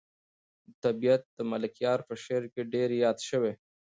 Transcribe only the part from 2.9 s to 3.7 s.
یاد شوی.